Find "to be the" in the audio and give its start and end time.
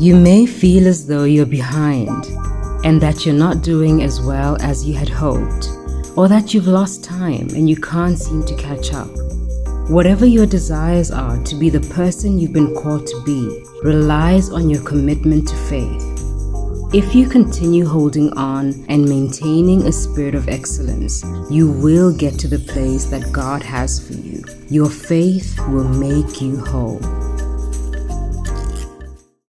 11.44-11.86